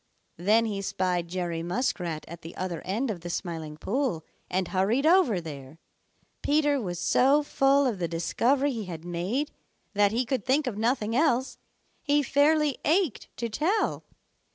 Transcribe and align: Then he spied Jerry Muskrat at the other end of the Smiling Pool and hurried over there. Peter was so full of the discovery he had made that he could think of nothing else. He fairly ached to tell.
Then 0.37 0.65
he 0.65 0.81
spied 0.81 1.27
Jerry 1.27 1.61
Muskrat 1.61 2.25
at 2.27 2.41
the 2.41 2.55
other 2.57 2.81
end 2.81 3.11
of 3.11 3.21
the 3.21 3.29
Smiling 3.29 3.77
Pool 3.77 4.25
and 4.49 4.69
hurried 4.69 5.05
over 5.05 5.39
there. 5.39 5.77
Peter 6.41 6.81
was 6.81 6.97
so 6.97 7.43
full 7.43 7.85
of 7.85 7.99
the 7.99 8.07
discovery 8.07 8.71
he 8.71 8.85
had 8.85 9.05
made 9.05 9.51
that 9.93 10.11
he 10.11 10.25
could 10.25 10.43
think 10.43 10.65
of 10.65 10.75
nothing 10.75 11.15
else. 11.15 11.59
He 12.01 12.23
fairly 12.23 12.79
ached 12.83 13.29
to 13.37 13.47
tell. 13.47 14.03